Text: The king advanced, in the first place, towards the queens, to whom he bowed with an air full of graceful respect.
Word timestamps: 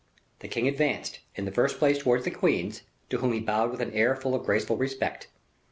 The 0.39 0.47
king 0.47 0.67
advanced, 0.67 1.19
in 1.35 1.45
the 1.45 1.51
first 1.51 1.77
place, 1.77 1.99
towards 1.99 2.23
the 2.25 2.31
queens, 2.31 2.81
to 3.11 3.19
whom 3.19 3.33
he 3.33 3.39
bowed 3.39 3.69
with 3.69 3.81
an 3.81 3.93
air 3.93 4.15
full 4.15 4.33
of 4.33 4.47
graceful 4.47 4.75
respect. 4.75 5.27